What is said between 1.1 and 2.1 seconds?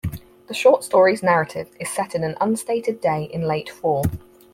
narrative is